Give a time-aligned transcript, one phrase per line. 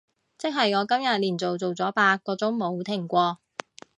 [0.35, 3.37] 即係我今日連續做咗八個鐘冇停過